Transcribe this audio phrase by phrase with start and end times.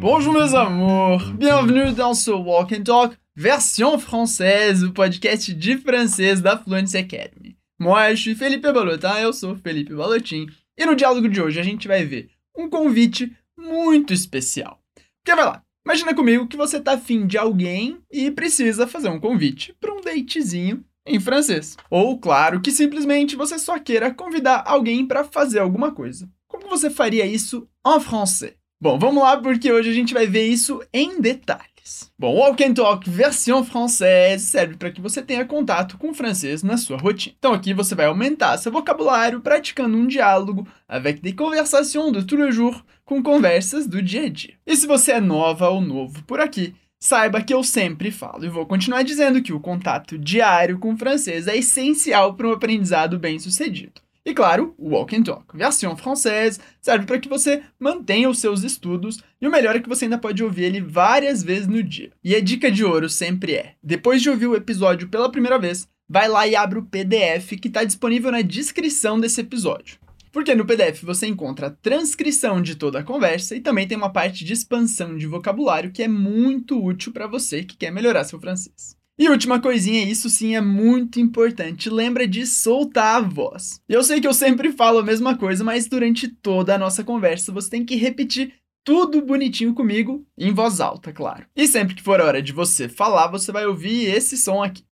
[0.00, 6.40] Bonjour mes amours, bienvenue dans ce Walk and Talk version française, o podcast de francês
[6.40, 7.56] da Fluency Academy.
[7.80, 10.46] Moi, je suis Felipe Balotin, eu sou Felipe Balotin,
[10.78, 14.80] e no diálogo de hoje a gente vai ver um convite muito especial.
[15.16, 19.18] Porque vai lá, imagina comigo que você tá afim de alguém e precisa fazer um
[19.18, 21.76] convite para um datezinho em francês.
[21.90, 26.30] Ou, claro, que simplesmente você só queira convidar alguém para fazer alguma coisa.
[26.46, 28.54] Como você faria isso em francês?
[28.80, 32.12] Bom, vamos lá porque hoje a gente vai ver isso em detalhes.
[32.16, 36.62] Bom, Walk and Talk versão française serve para que você tenha contato com o francês
[36.62, 37.34] na sua rotina.
[37.36, 42.36] Então aqui você vai aumentar seu vocabulário praticando um diálogo avec des conversations de tous
[42.38, 44.54] les jours, com conversas do dia a dia.
[44.64, 48.48] E se você é nova ou novo por aqui, saiba que eu sempre falo e
[48.48, 53.18] vou continuar dizendo que o contato diário com o francês é essencial para um aprendizado
[53.18, 54.00] bem-sucedido.
[54.28, 58.62] E claro, o Walk and Talk, versão francesa, serve para que você mantenha os seus
[58.62, 62.12] estudos e o melhor é que você ainda pode ouvir ele várias vezes no dia.
[62.22, 65.88] E a dica de ouro sempre é: depois de ouvir o episódio pela primeira vez,
[66.06, 69.98] vai lá e abre o PDF que está disponível na descrição desse episódio.
[70.30, 74.12] Porque no PDF você encontra a transcrição de toda a conversa e também tem uma
[74.12, 78.38] parte de expansão de vocabulário que é muito útil para você que quer melhorar seu
[78.38, 78.94] francês.
[79.18, 83.80] E última coisinha, isso sim é muito importante, lembra de soltar a voz.
[83.88, 87.50] Eu sei que eu sempre falo a mesma coisa, mas durante toda a nossa conversa
[87.50, 91.44] você tem que repetir tudo bonitinho comigo, em voz alta, claro.
[91.56, 94.84] E sempre que for hora de você falar, você vai ouvir esse som aqui.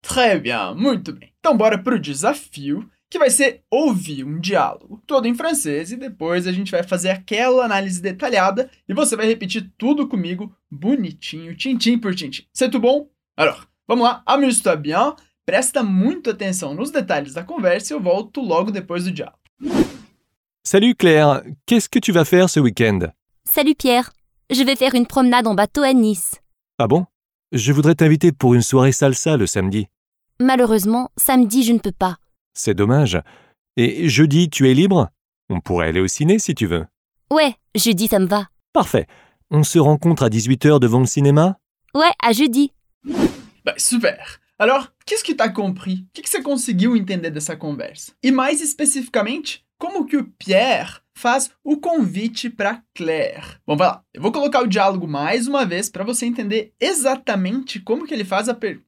[0.00, 1.34] Très bien, muito bem.
[1.38, 6.46] Então bora pro desafio, que vai ser ouvir um diálogo todo em francês e depois
[6.46, 11.98] a gente vai fazer aquela análise detalhada e você vai repetir tudo comigo bonitinho, tintim
[11.98, 12.46] por tintim.
[12.50, 13.10] Certo bom?
[13.36, 18.40] Alors, Vamos lá, amuse-toi bien, presta muito atenção nos detalhes da conversa e eu volto
[18.40, 19.38] logo depois do diálogo.
[20.66, 23.10] Salut Claire, qu'est-ce que tu vas faire ce week-end?
[23.44, 24.10] Salut Pierre,
[24.50, 26.40] je vais faire une promenade en bateau à Nice.
[26.78, 27.04] Ah bon?
[27.52, 29.86] Je voudrais t'inviter pour une soirée salsa le samedi.
[30.40, 32.16] Malheureusement, samedi je ne peux pas.
[32.54, 33.20] C'est dommage.
[33.76, 35.10] Et jeudi, tu es libre?
[35.50, 36.86] On pourrait aller au ciné si tu veux.
[37.30, 38.48] Ouais, jeudi ça me va.
[38.72, 39.06] Parfait.
[39.50, 41.58] On se rencontre à 18h devant le cinéma?
[41.94, 42.72] Ouais, à jeudi.
[43.64, 44.38] Bah, super!
[44.58, 46.00] Alors, qu'est-ce que tu as compris?
[46.02, 48.12] O que, que você conseguiu entender dessa conversa?
[48.22, 53.58] E mais especificamente, como que o Pierre faz o convite para Claire?
[53.66, 54.02] Bom, vai lá.
[54.12, 58.24] Eu vou colocar o diálogo mais uma vez para você entender exatamente como que ele
[58.24, 58.84] faz a pergunta.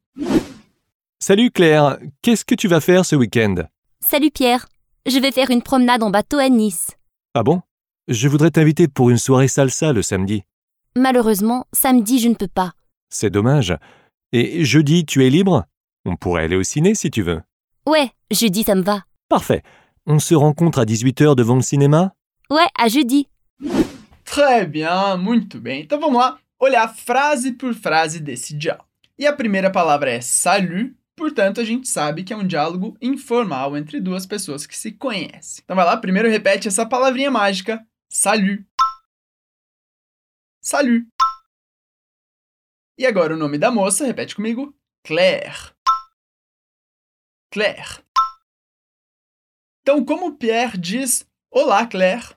[1.22, 3.66] Salut Claire, qu'est-ce que tu vas faire ce week-end?
[4.00, 4.66] Salut Pierre,
[5.06, 6.90] je vais faire une promenade en bateau à Nice.
[7.34, 7.62] Ah bon?
[8.08, 10.44] Je voudrais t'inviter pour une soirée salsa le samedi.
[10.94, 12.72] Malheureusement, samedi je ne peux pas.
[13.08, 13.74] C'est dommage.
[14.38, 15.64] Et jeudi, tu es libre
[16.04, 17.40] On pourrait aller au ciné si tu veux.
[17.86, 19.02] Ouais, jeudi ça me va.
[19.30, 19.62] Parfait.
[20.04, 22.14] On se rencontre à 18h devant le cinéma
[22.50, 23.30] Ouais, à jeudi.
[24.26, 25.80] Très bien, muito bem.
[25.80, 28.84] Então vamos lá olhar frase por frase desse diálogo.
[29.18, 33.74] E a primeira palavra é salut, portanto a gente sabe que é um diálogo informal
[33.74, 35.62] entre duas pessoas que se conhecem.
[35.64, 38.62] Então vai lá, primeiro repete essa palavrinha mágica, salut.
[40.60, 41.06] Salut.
[42.98, 44.74] E agora o nome da moça, repete comigo,
[45.04, 45.74] Claire.
[47.52, 48.02] Claire.
[49.82, 52.34] Então, como Pierre diz Olá, Claire?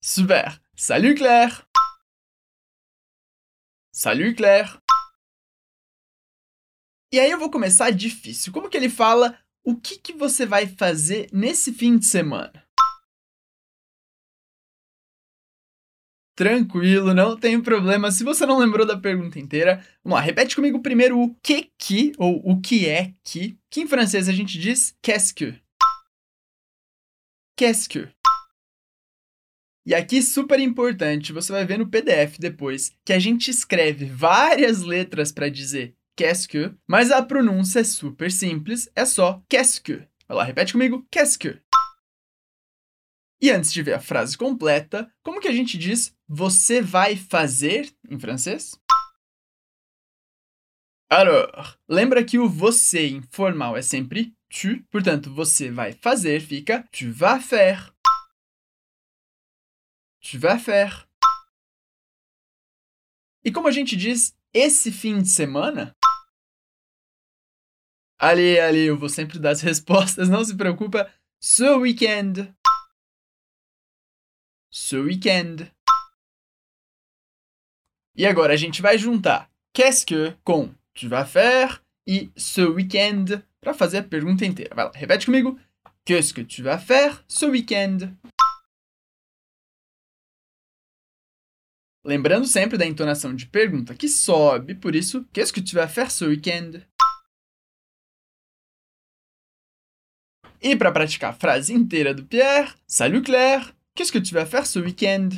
[0.00, 0.62] Super.
[0.76, 1.66] Salut, Claire.
[3.92, 4.78] Salut, Claire.
[7.12, 8.52] E aí eu vou começar difícil.
[8.52, 12.63] Como que ele fala o que, que você vai fazer nesse fim de semana?
[16.36, 18.10] Tranquilo, não tem problema.
[18.10, 22.12] Se você não lembrou da pergunta inteira, vamos lá, repete comigo primeiro o que que,
[22.18, 25.54] ou o que é que, que em francês a gente diz qu'est-ce que.
[27.56, 28.08] Qu'est-ce que.
[29.86, 34.80] E aqui, super importante, você vai ver no PDF depois que a gente escreve várias
[34.80, 40.02] letras para dizer qu'est-ce que, mas a pronúncia é super simples, é só qu'est-ce que.
[40.26, 41.60] Vai lá, repete comigo, qu'est-ce que.
[43.40, 47.94] E antes de ver a frase completa, como que a gente diz você vai fazer
[48.08, 48.78] em francês?
[51.10, 57.12] Alors, lembra que o você informal é sempre tu, portanto, você vai fazer fica tu
[57.12, 57.92] vas faire.
[60.20, 61.06] Tu vas faire.
[63.44, 65.94] E como a gente diz esse fim de semana?
[68.18, 71.12] Ali, ali, eu vou sempre dar as respostas, não se preocupa.
[71.38, 72.54] Ce weekend
[74.74, 75.73] ce weekend.
[78.16, 83.42] E agora a gente vai juntar qu'est-ce que com tu vas faire e ce weekend
[83.60, 84.74] para fazer a pergunta inteira.
[84.74, 85.58] Vai lá, repete comigo.
[86.04, 88.14] Qu'est-ce que tu vas faire ce weekend?
[92.04, 96.10] Lembrando sempre da entonação de pergunta que sobe, por isso, qu'est-ce que tu vas faire
[96.10, 96.82] ce week-end?
[100.62, 104.66] E para praticar a frase inteira do Pierre, Salut Claire, qu'est-ce que tu vas faire
[104.66, 105.30] ce week-end?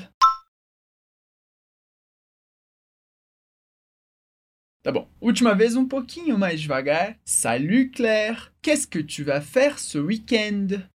[4.87, 7.19] Tá bom, última vez um pouquinho mais devagar.
[7.25, 10.89] Salut Claire, qu'est-ce que tu vas faire ce week-end?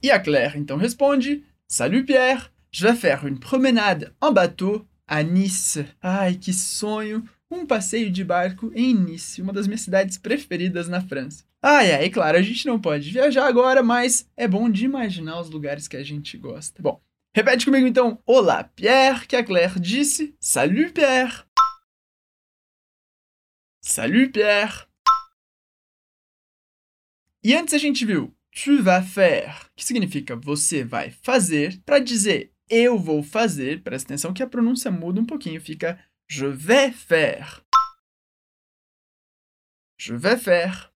[0.00, 5.24] E a Claire então responde: Salut Pierre, je vais faire une promenade en bateau à
[5.24, 5.84] Nice.
[6.00, 7.28] Ai, que sonho!
[7.50, 11.42] Um passeio de barco em Nice, uma das minhas cidades preferidas na França.
[11.60, 15.50] Ai, ai, claro, a gente não pode viajar agora, mas é bom de imaginar os
[15.50, 16.80] lugares que a gente gosta.
[16.80, 17.02] Bom,
[17.34, 18.22] repete comigo então.
[18.24, 20.36] Olá, Pierre, que a Claire disse.
[20.40, 21.44] Salut, Pierre.
[23.82, 24.86] Salut, Pierre.
[27.42, 32.54] E antes a gente viu tu vas faire, que significa você vai fazer, para dizer
[32.70, 37.62] eu vou fazer, presta atenção que a pronúncia muda um pouquinho, fica Je vais faire.
[39.98, 40.90] Je vais faire.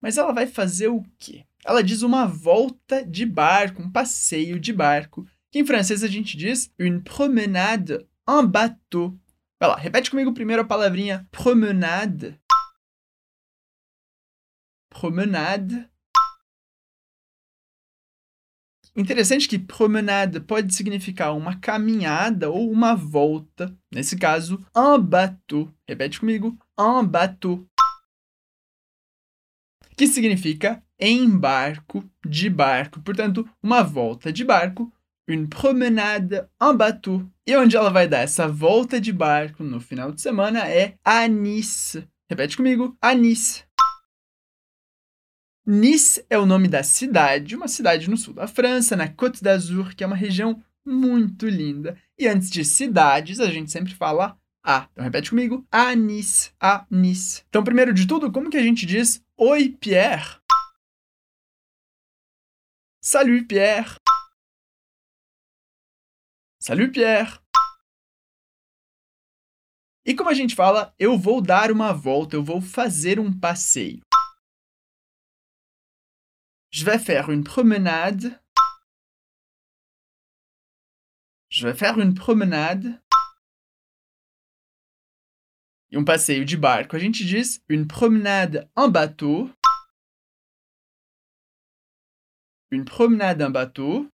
[0.00, 1.47] Mas ela vai fazer o quê?
[1.64, 6.36] Ela diz uma volta de barco, um passeio de barco, que em francês a gente
[6.36, 9.18] diz une promenade en bateau.
[9.60, 12.40] Vai lá, repete comigo primeiro a palavrinha promenade.
[14.88, 15.88] Promenade.
[18.96, 23.76] Interessante que promenade pode significar uma caminhada ou uma volta.
[23.92, 25.72] Nesse caso, un bateau.
[25.88, 27.68] Repete comigo, un bateau.
[29.98, 33.02] Que significa em barco, de barco.
[33.02, 34.92] Portanto, uma volta de barco,
[35.28, 37.28] une promenade en bateau.
[37.44, 41.26] E onde ela vai dar essa volta de barco no final de semana é a
[41.26, 42.08] Nice.
[42.30, 43.64] Repete comigo, a Nice.
[45.66, 49.96] Nice é o nome da cidade, uma cidade no sul da França, na Côte d'Azur,
[49.96, 51.98] que é uma região muito linda.
[52.16, 54.88] E antes de cidades, a gente sempre fala a.
[54.92, 57.42] Então repete comigo: a Nice, a Nice.
[57.48, 60.42] Então, primeiro de tudo, como que a gente diz Oi, Pierre?
[63.00, 63.96] Salut, Pierre.
[66.58, 67.40] Salut, Pierre.
[70.04, 74.00] E como a gente fala, eu vou dar uma volta, eu vou fazer um passeio.
[76.72, 78.36] Je vais faire une promenade.
[81.48, 83.00] Je vais faire une promenade.
[85.90, 89.50] E um passeio de barco, a gente diz une promenade en bateau.
[92.70, 94.06] Une promenade en bateau.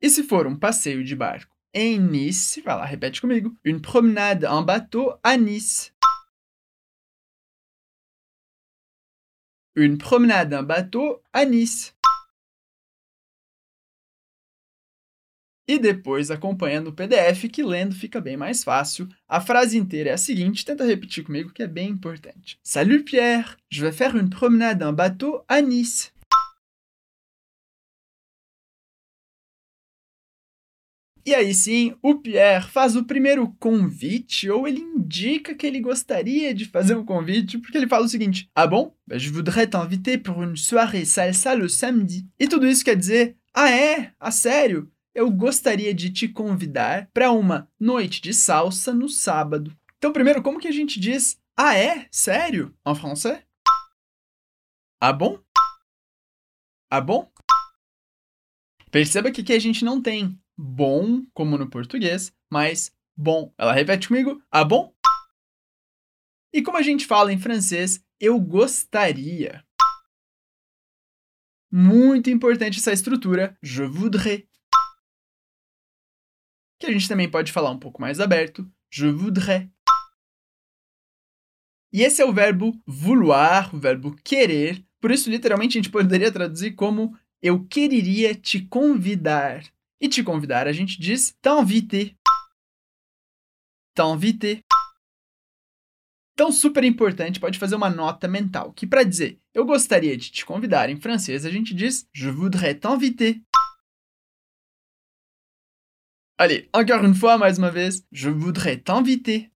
[0.00, 3.54] E se for um passeio de barco em Nice, vai lá, repete comigo.
[3.62, 5.92] Une promenade en bateau à Nice.
[9.76, 11.94] Une promenade en bateau à Nice.
[15.68, 19.08] E depois acompanha no PDF, que lendo fica bem mais fácil.
[19.28, 22.56] A frase inteira é a seguinte, tenta repetir comigo que é bem importante.
[22.62, 26.12] Salut Pierre, je vais faire une promenade en bateau à Nice.
[31.26, 36.54] E aí sim, o Pierre faz o primeiro convite, ou ele indica que ele gostaria
[36.54, 38.94] de fazer um convite, porque ele fala o seguinte: Ah bom?
[39.10, 42.24] Je voudrais t'inviter pour une soirée salsa le samedi.
[42.38, 44.12] E tudo isso quer dizer: Ah é?
[44.20, 44.88] A sério?
[45.16, 49.74] Eu gostaria de te convidar para uma noite de salsa no sábado.
[49.96, 52.06] Então, primeiro, como que a gente diz Ah é?
[52.12, 52.76] Sério?
[52.86, 53.42] En français?
[55.00, 55.42] Ah bom?
[56.90, 57.32] Ah bom?
[58.90, 63.54] Perceba que aqui a gente não tem bom, como no português, mas bom.
[63.56, 64.94] Ela repete comigo: ah, bom?
[66.52, 69.64] E como a gente fala em francês, eu gostaria.
[71.72, 74.44] Muito importante essa estrutura, je voudrais.
[76.78, 79.68] Que a gente também pode falar um pouco mais aberto, je voudrais.
[81.92, 84.84] E esse é o verbo vouloir, o verbo querer.
[85.00, 89.64] Por isso, literalmente, a gente poderia traduzir como eu quereria te convidar.
[90.00, 92.14] E te convidar, a gente diz t'inviter.
[93.94, 94.60] T'inviter.
[96.34, 100.44] Então, super importante, pode fazer uma nota mental, que para dizer eu gostaria de te
[100.44, 103.40] convidar em francês, a gente diz je voudrais t'inviter.
[106.38, 109.50] Allez, encore une fois, mais uma vez, je voudrais t'inviter.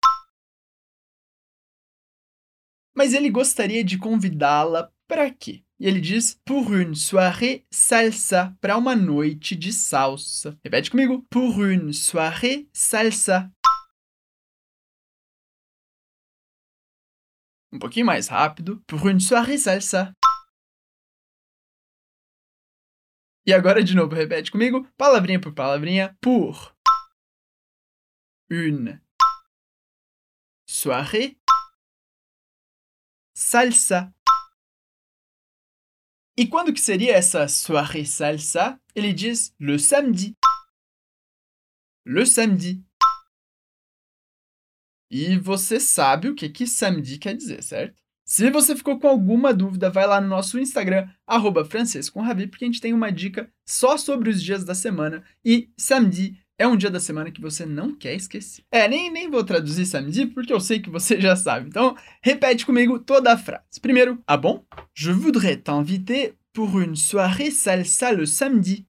[2.96, 5.64] Mas ele gostaria de convidá-la para quê?
[5.80, 10.56] E ele diz pour une soirée salsa, para uma noite de salsa.
[10.64, 11.26] Repete comigo.
[11.32, 13.52] Pour une soirée salsa.
[17.72, 18.84] Um pouquinho mais rápido.
[18.88, 20.14] Pour une soirée salsa.
[23.48, 26.76] E agora de novo, repete comigo, palavrinha por palavrinha, pour.
[28.52, 29.02] Une.
[30.68, 31.40] Soirée.
[33.34, 34.14] Salsa.
[36.38, 38.82] E quando que seria essa soirée salsa?
[38.94, 40.36] Ele diz le samedi.
[42.06, 42.86] Le samedi.
[45.10, 48.07] E você sabe o que que samedi quer dizer, certo?
[48.30, 52.82] Se você ficou com alguma dúvida, vai lá no nosso Instagram, arroba porque a gente
[52.82, 55.24] tem uma dica só sobre os dias da semana.
[55.46, 58.66] E samedi é um dia da semana que você não quer esquecer.
[58.70, 61.70] É, nem, nem vou traduzir samedi, porque eu sei que você já sabe.
[61.70, 63.80] Então, repete comigo toda a frase.
[63.82, 64.66] Primeiro, ah bon?
[64.94, 68.86] Je voudrais t'inviter pour une soirée salsa le samedi.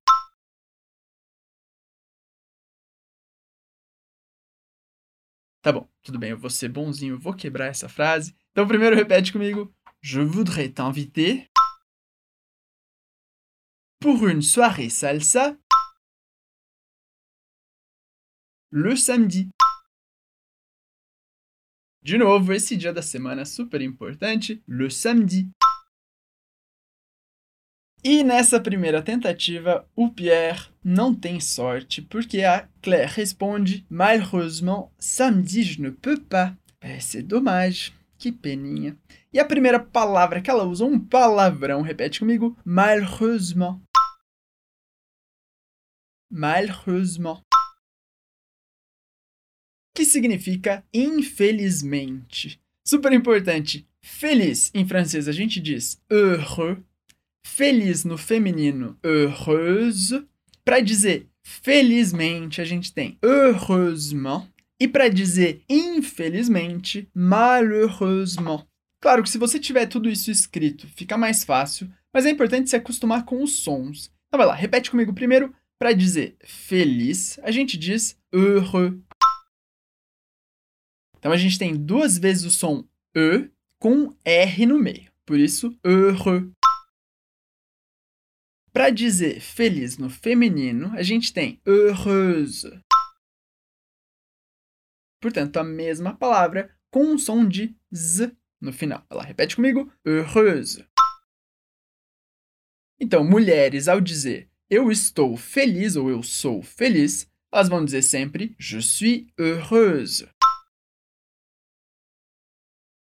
[5.62, 8.34] Tá bom, tudo bem, eu vou ser bonzinho, eu vou quebrar essa frase.
[8.58, 9.72] Então, primeiro repete comigo.
[10.02, 11.48] Je voudrais t'inviter
[14.00, 15.56] pour une soirée salsa
[18.72, 19.48] le samedi.
[22.02, 25.48] De novo, esse dia da semana super importante, le samedi.
[28.02, 35.62] E nessa primeira tentativa, o Pierre não tem sorte, porque a Claire responde Malheureusement, samedi
[35.62, 36.56] je ne peux pas.
[36.80, 37.96] É, c'est dommage.
[38.18, 38.98] Que peninha.
[39.32, 43.80] E a primeira palavra que ela usa, um palavrão, repete comigo: malheureusement.
[46.30, 47.40] Malheureusement.
[49.94, 52.60] Que significa infelizmente.
[52.86, 53.88] Super importante.
[54.02, 56.82] Feliz em francês a gente diz heureux.
[57.46, 60.26] Feliz no feminino, heureuse.
[60.64, 64.46] Para dizer felizmente, a gente tem heureusement.
[64.80, 68.66] E para dizer infelizmente, malheureusement.
[69.00, 72.76] Claro que se você tiver tudo isso escrito, fica mais fácil, mas é importante se
[72.76, 74.12] acostumar com os sons.
[74.28, 75.54] Então vai lá, repete comigo primeiro.
[75.80, 79.00] Para dizer feliz, a gente diz heureux.
[81.18, 85.10] Então a gente tem duas vezes o som E com R no meio.
[85.24, 86.50] Por isso, heureux.
[88.72, 92.80] Para dizer feliz no feminino, a gente tem heureuse.
[95.20, 99.04] Portanto, a mesma palavra com um som de z no final.
[99.10, 100.86] Ela repete comigo: heureuse.
[103.00, 108.54] Então, mulheres, ao dizer eu estou feliz ou eu sou feliz, elas vão dizer sempre
[108.58, 110.28] je suis heureuse.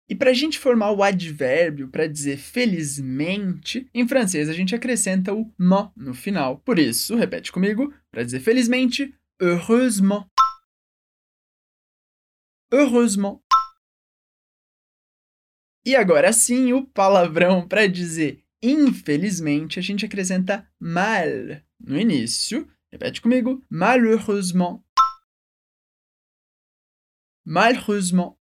[0.06, 5.32] E para a gente formar o advérbio para dizer felizmente, em francês a gente acrescenta
[5.32, 6.58] o mo no final.
[6.58, 10.28] Por isso, repete comigo, para dizer felizmente, heureusement
[12.72, 13.40] heureusement.
[15.84, 21.26] E agora sim, o palavrão para dizer infelizmente, a gente acrescenta mal
[21.78, 22.66] no início.
[22.90, 24.82] Repete comigo: malheureusement.
[27.44, 28.36] Malheureusement.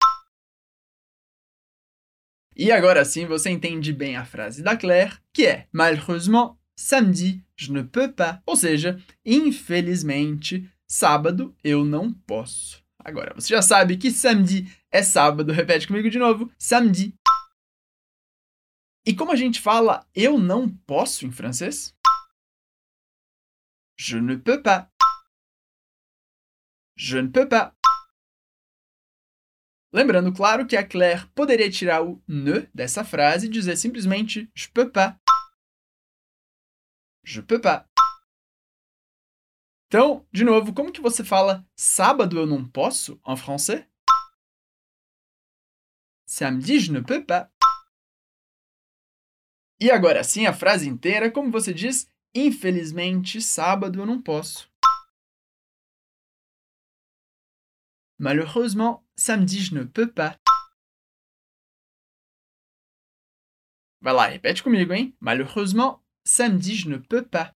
[2.54, 7.72] E agora sim você entende bem a frase da Claire, que é malheureusement, samedi, je
[7.72, 8.42] ne peux pas.
[8.46, 12.84] Ou seja, infelizmente, sábado eu não posso.
[13.04, 15.54] Agora, você já sabe que samedi é sábado.
[15.54, 16.52] Repete comigo de novo.
[16.60, 17.16] Samedi.
[19.06, 21.96] E como a gente fala eu não posso em francês?
[23.98, 24.92] Je ne peux pas.
[26.96, 27.74] Je ne peux pas.
[29.92, 34.70] Lembrando, claro, que a Claire poderia tirar o ne dessa frase e dizer simplesmente je
[34.70, 35.20] peux pas.
[37.24, 37.89] Je peux pas.
[39.90, 43.84] Então, de novo, como que você fala sábado eu não posso em francês?
[46.28, 47.50] Samedi je ne peux pas.
[49.82, 54.72] E agora sim a frase inteira, como você diz, infelizmente sábado eu não posso.
[58.20, 60.38] Malheureusement, samedi je ne peux pas.
[64.00, 65.18] Vai lá, repete comigo, hein?
[65.20, 67.56] Malheureusement, samedi je ne peux pas.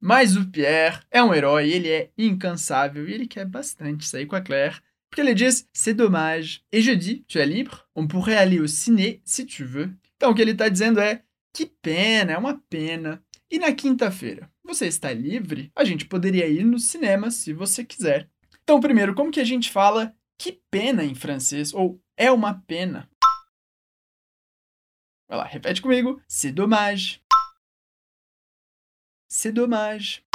[0.00, 4.36] Mas o Pierre é um herói, ele é incansável e ele quer bastante sair com
[4.36, 4.80] a Claire.
[5.10, 6.62] Porque ele diz C'est dommage.
[6.72, 7.84] Et jeudi, tu es libre?
[7.94, 9.90] On pourrait aller au ciné si tu veux.
[10.16, 13.22] Então o que ele está dizendo é: Que pena, é uma pena.
[13.50, 15.72] E na quinta-feira, você está livre?
[15.74, 18.28] A gente poderia ir no cinema se você quiser.
[18.62, 21.72] Então, primeiro, como que a gente fala que pena em francês?
[21.72, 23.08] Ou é uma pena?
[25.26, 26.20] Vai lá, repete comigo.
[26.28, 27.22] C'est dommage.
[29.40, 30.26] C'est dommage.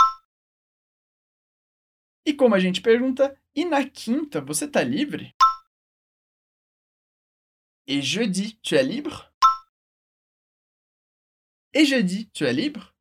[2.25, 5.35] E como a gente pergunta, e na quinta você tá livre?
[7.85, 9.29] Et jeudi, tu es libre?
[11.73, 12.93] Et jeudi, tu es libre?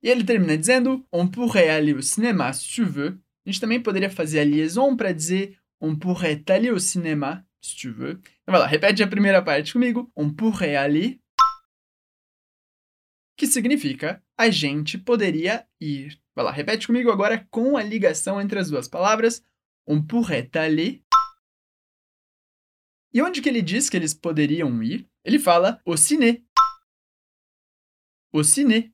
[0.00, 3.20] E ele termina dizendo: On pourrait aller au cinéma si tu veux.
[3.44, 7.74] A gente também poderia fazer a liaison para dizer On pourrait aller au cinéma si
[7.74, 8.20] tu veux.
[8.42, 10.08] Então vai lá, repete a primeira parte comigo.
[10.14, 11.20] On pourrait aller.
[13.40, 16.20] Que significa a gente poderia ir.
[16.34, 19.42] Vai lá, repete comigo agora com a ligação entre as duas palavras.
[19.86, 21.02] On pourrait aller.
[23.14, 25.08] E onde que ele diz que eles poderiam ir?
[25.24, 26.44] Ele fala au ciné.
[28.30, 28.92] Au ciné.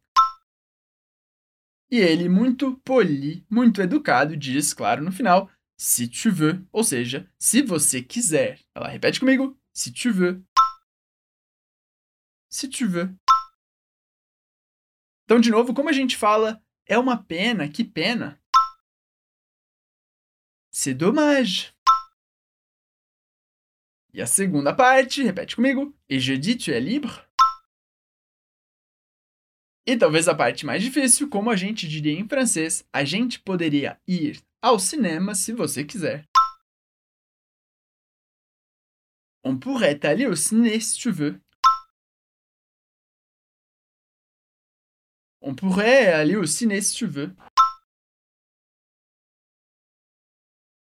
[1.91, 7.29] E ele, muito poli, muito educado, diz, claro, no final, si tu veux, ou seja,
[7.37, 8.61] se você quiser.
[8.77, 10.41] Ela repete comigo, si tu veux.
[12.49, 13.26] Si tu veux.
[15.27, 18.41] Então, de novo, como a gente fala, é uma pena, que pena.
[20.71, 21.75] C'est dommage.
[24.15, 25.93] E a segunda parte, repete comigo.
[26.09, 27.11] Et jeudi, tu es libre?
[29.85, 34.01] E talvez a parte mais difícil, como a gente diria em francês, a gente poderia
[34.07, 36.25] ir ao cinema se você quiser.
[39.45, 41.41] On pourrait aller au ciné si tu veux.
[45.41, 47.35] On pourrait aller au ciné si tu veux.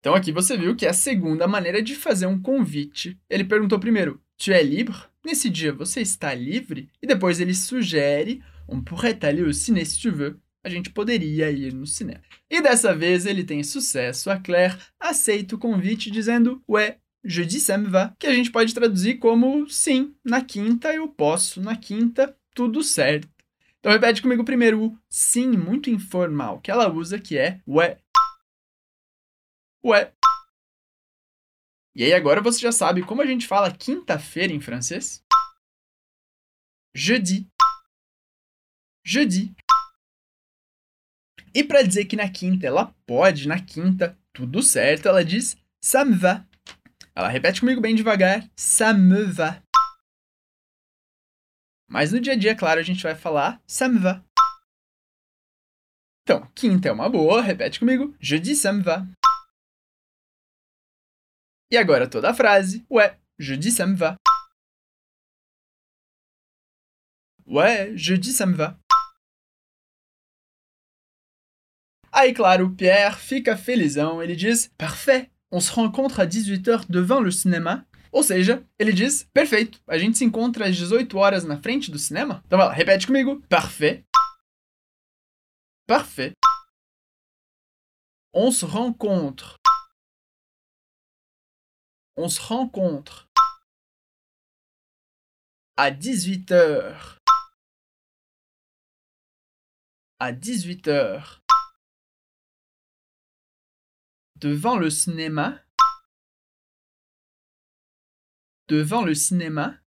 [0.01, 3.19] Então aqui você viu que é a segunda maneira de fazer um convite.
[3.29, 4.97] Ele perguntou primeiro, tu es libre?
[5.25, 6.91] Nesse dia você está livre?
[7.03, 10.41] E depois ele sugere On pourrait aller au ciné si tu veux.
[10.63, 12.23] A gente poderia ir no cinema.
[12.51, 14.31] E dessa vez ele tem sucesso.
[14.31, 18.15] A Claire aceita o convite dizendo Ouais, jeudi ça me va.
[18.19, 23.29] Que a gente pode traduzir como sim, na quinta eu posso, na quinta tudo certo.
[23.85, 27.99] Então repete comigo primeiro o sim muito informal que ela usa, que é ouais.
[29.85, 30.11] Ouais.
[31.95, 35.23] E aí agora você já sabe como a gente fala quinta-feira em francês?
[36.95, 37.47] Jeudi
[39.05, 39.55] jeudi.
[41.55, 46.07] E para dizer que na quinta ela pode, na quinta, tudo certo, ela diz ça
[46.07, 46.43] me va.
[47.15, 49.63] Ela repete comigo bem devagar, ça me va.
[51.89, 54.25] Mas no dia a dia, claro, a gente vai falar ça me va.
[56.23, 59.07] Então, quinta é uma boa, repete comigo, jeudi ça me va.
[61.71, 64.17] E agora toda a frase, ouais, jeudi ça me va.
[67.47, 68.79] Ouais, jeudi ça me va.
[72.11, 77.33] Aí, claro, Pierre fica felizão, ele diz: Parfait, on se rencontre à 18h devant le
[77.33, 77.85] cinéma.
[78.15, 81.99] Ou seja, ele diz: Perfeito, a gente se encontra às 18 horas na frente do
[81.99, 82.45] cinema.
[82.47, 84.07] Então vai lá, repete comigo: Parfait.
[85.85, 86.33] Parfait.
[88.33, 89.57] On se rencontre.
[92.17, 93.29] On se rencontre
[95.77, 97.19] à 18h.
[100.21, 101.41] À 18h
[104.37, 105.64] devant le cinéma,
[108.69, 109.81] devant le cinéma.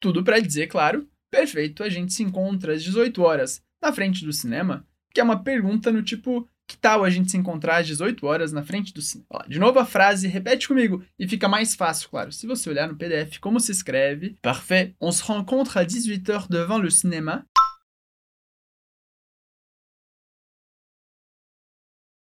[0.00, 4.32] Tudo para dizer, claro, perfeito, a gente se encontra às 18 horas na frente do
[4.32, 8.24] cinema, que é uma pergunta no tipo, que tal a gente se encontrar às 18
[8.26, 9.44] horas na frente do cinema?
[9.48, 12.96] De novo a frase, repete comigo, e fica mais fácil, claro, se você olhar no
[12.96, 14.36] PDF como se escreve.
[14.40, 17.44] Parfait, on se rencontre à 18 heures devant le cinéma.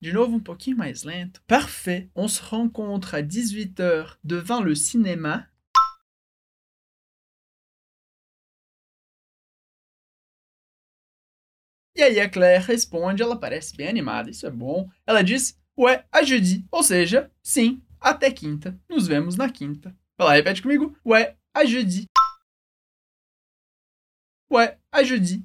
[0.01, 1.43] De novo, um pouquinho mais lento.
[1.47, 2.11] Parfait.
[2.15, 5.51] On se rencontre à 18h devant le cinéma.
[11.95, 14.89] E aí a Claire responde, ela parece bem animada, isso é bom.
[15.07, 18.81] Ela diz, ué, a jeudi, ou seja, sim, até quinta.
[18.89, 19.95] Nos vemos na quinta.
[20.17, 20.97] Vai lá, repete comigo.
[21.05, 22.07] Ué, a jeudi.
[24.51, 25.45] Ué, a jeudi.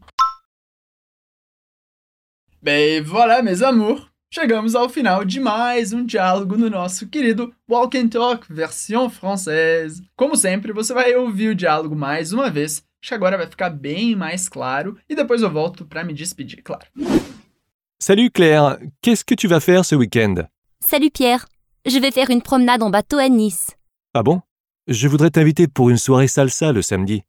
[2.61, 4.14] Bem, voilà, mes amours.
[4.35, 10.03] Chegamos ao final de mais um diálogo no nosso querido Walk and Talk versão française.
[10.13, 14.13] Como sempre, você vai ouvir o diálogo mais uma vez, que agora vai ficar bem
[14.13, 16.85] mais claro, e depois eu volto para me despedir, claro.
[17.97, 20.49] Salut Claire, qu'est-ce que tu vas faire ce week-end?
[20.81, 21.45] Salut Pierre,
[21.85, 23.71] je vais faire une promenade en bateau à Nice.
[24.13, 24.41] Ah bon?
[24.85, 27.23] Je voudrais t'inviter pour une soirée salsa le samedi.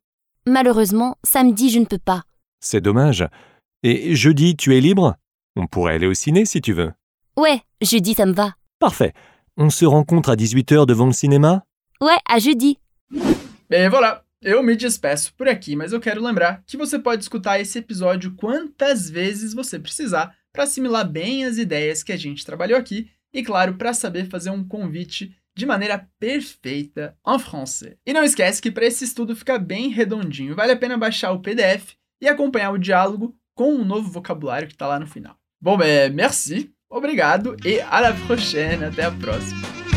[0.45, 2.25] Malheureusement, samedi je ne peux pas.
[2.59, 3.25] C'est dommage.
[3.85, 5.15] Et jeudi, tu es libre?
[5.57, 6.93] On pourrait aller au ciné si tu veux.
[7.37, 8.55] Ouais, jeudi ça me va.
[8.79, 9.15] Parfait.
[9.57, 11.65] On se rencontre à 18h devant le cinéma
[12.01, 12.79] Ouais, à jeudi.
[13.71, 14.23] Bem, voilà.
[14.43, 18.35] Eu me despeço por aqui, mas eu quero lembrar que você pode escutar esse episódio
[18.37, 23.43] quantas vezes você precisar para assimilar bem as ideias que a gente trabalhou aqui e,
[23.43, 27.97] claro, para saber fazer um convite de maneira perfeita en francês.
[28.05, 31.41] E não esquece que para esse estudo ficar bem redondinho, vale a pena baixar o
[31.41, 35.35] PDF e acompanhar o diálogo com o novo vocabulário que está lá no final.
[35.67, 39.96] Bom, é, merci, obrigado e à la prochaine, até a próxima.